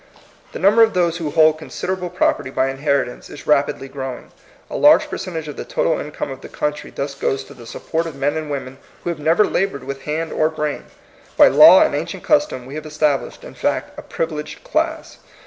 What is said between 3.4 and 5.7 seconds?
rapidly growing. A large percentage of the